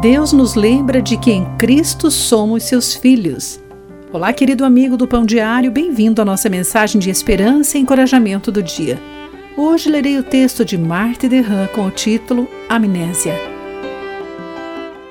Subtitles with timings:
[0.00, 3.58] Deus nos lembra de que em Cristo somos seus filhos.
[4.12, 8.62] Olá, querido amigo do Pão Diário, bem-vindo à nossa mensagem de esperança e encorajamento do
[8.62, 8.96] dia.
[9.56, 13.34] Hoje lerei o texto de Marta Derran com o título Amnésia.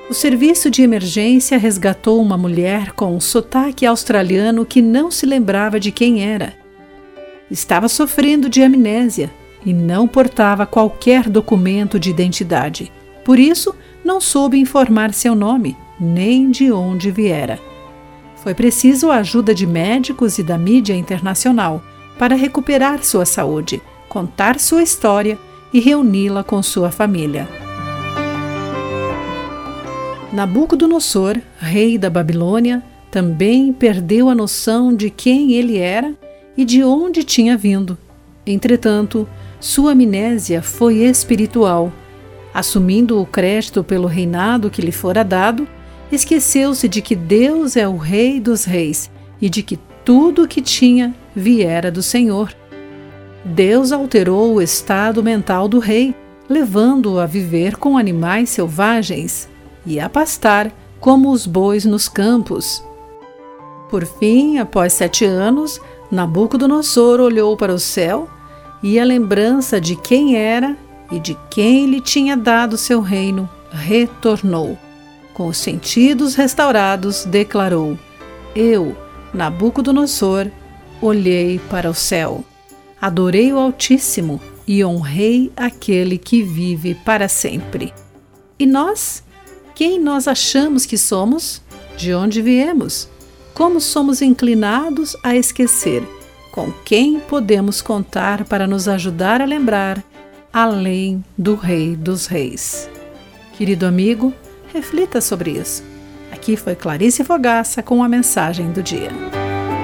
[0.08, 5.78] O serviço de emergência resgatou uma mulher com um sotaque australiano que não se lembrava
[5.78, 6.54] de quem era.
[7.50, 9.30] Estava sofrendo de amnésia
[9.66, 12.90] e não portava qualquer documento de identidade.
[13.22, 13.74] Por isso,
[14.08, 17.58] não soube informar seu nome, nem de onde viera.
[18.36, 21.82] Foi preciso a ajuda de médicos e da mídia internacional
[22.18, 25.38] para recuperar sua saúde, contar sua história
[25.74, 27.46] e reuni-la com sua família.
[30.32, 36.14] Nabucodonosor, rei da Babilônia, também perdeu a noção de quem ele era
[36.56, 37.98] e de onde tinha vindo.
[38.46, 39.28] Entretanto,
[39.60, 41.92] sua amnésia foi espiritual.
[42.58, 45.64] Assumindo o crédito pelo reinado que lhe fora dado,
[46.10, 49.08] esqueceu-se de que Deus é o Rei dos Reis
[49.40, 52.52] e de que tudo o que tinha viera do Senhor.
[53.44, 56.12] Deus alterou o estado mental do rei,
[56.48, 59.48] levando-o a viver com animais selvagens
[59.86, 62.82] e a pastar como os bois nos campos.
[63.88, 68.28] Por fim, após sete anos, Nabucodonosor olhou para o céu
[68.82, 70.76] e a lembrança de quem era
[71.10, 74.78] e de quem lhe tinha dado seu reino retornou
[75.38, 77.96] com os sentidos restaurados, declarou:
[78.56, 78.96] Eu,
[79.32, 80.50] Nabucodonosor,
[81.00, 82.44] olhei para o céu,
[83.00, 87.94] adorei o Altíssimo e honrei aquele que vive para sempre.
[88.58, 89.22] E nós?
[89.76, 91.62] Quem nós achamos que somos?
[91.96, 93.08] De onde viemos?
[93.54, 96.02] Como somos inclinados a esquecer?
[96.50, 100.02] Com quem podemos contar para nos ajudar a lembrar,
[100.52, 102.90] além do Rei dos Reis?
[103.52, 104.32] Querido amigo,
[104.72, 105.84] Reflita sobre isso.
[106.30, 109.10] Aqui foi Clarice Fogaça com a mensagem do dia.